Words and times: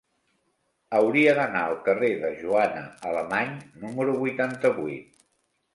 Hauria 0.99 1.35
d'anar 1.39 1.61
al 1.65 1.77
carrer 1.89 2.11
de 2.25 2.33
Joana 2.41 2.83
Alemany 3.11 3.55
número 3.87 4.21
vuitanta-vuit. 4.25 5.25